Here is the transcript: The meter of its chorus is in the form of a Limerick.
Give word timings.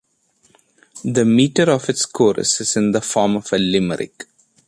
The 1.05 1.23
meter 1.25 1.69
of 1.69 1.87
its 1.87 2.07
chorus 2.07 2.59
is 2.59 2.75
in 2.75 2.91
the 2.91 3.01
form 3.01 3.35
of 3.35 3.53
a 3.53 3.59
Limerick. 3.59 4.25